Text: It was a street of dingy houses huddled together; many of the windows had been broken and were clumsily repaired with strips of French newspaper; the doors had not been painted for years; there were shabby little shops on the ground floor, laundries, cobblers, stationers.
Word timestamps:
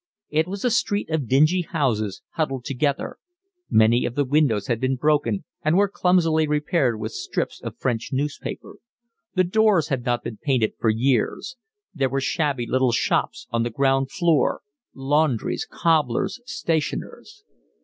It 0.31 0.47
was 0.47 0.65
a 0.65 0.71
street 0.71 1.11
of 1.11 1.27
dingy 1.27 1.61
houses 1.61 2.23
huddled 2.31 2.65
together; 2.65 3.17
many 3.69 4.03
of 4.07 4.15
the 4.15 4.25
windows 4.25 4.65
had 4.65 4.81
been 4.81 4.95
broken 4.95 5.43
and 5.63 5.77
were 5.77 5.87
clumsily 5.87 6.47
repaired 6.47 6.99
with 6.99 7.11
strips 7.11 7.61
of 7.61 7.77
French 7.77 8.09
newspaper; 8.11 8.77
the 9.35 9.43
doors 9.43 9.89
had 9.89 10.03
not 10.03 10.23
been 10.23 10.37
painted 10.41 10.73
for 10.79 10.89
years; 10.89 11.55
there 11.93 12.09
were 12.09 12.19
shabby 12.19 12.65
little 12.65 12.91
shops 12.91 13.45
on 13.51 13.61
the 13.61 13.69
ground 13.69 14.09
floor, 14.09 14.61
laundries, 14.95 15.67
cobblers, 15.69 16.41
stationers. 16.45 17.43